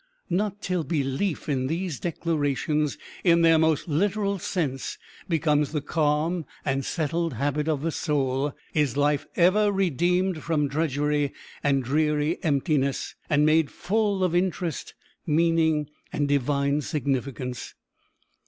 Not 0.31 0.63
till 0.63 0.83
belief 0.83 1.47
in 1.47 1.67
these 1.67 1.99
declarations, 1.99 2.97
in 3.23 3.43
their 3.43 3.59
most 3.59 3.87
literal 3.87 4.39
sense, 4.39 4.97
becomes 5.29 5.73
the 5.73 5.79
calm 5.81 6.45
and 6.65 6.83
settled 6.83 7.33
habit 7.35 7.67
of 7.67 7.83
the 7.83 7.91
soul, 7.91 8.55
is 8.73 8.97
life 8.97 9.27
ever 9.35 9.71
redeemed 9.71 10.41
from 10.41 10.67
drudgery 10.67 11.33
and 11.63 11.83
dreary 11.83 12.43
emptiness, 12.43 13.13
and 13.29 13.45
made 13.45 13.69
full 13.69 14.23
of 14.23 14.33
interest, 14.33 14.95
meaning, 15.27 15.87
and 16.11 16.27
divine 16.27 16.81
significance. 16.81 17.75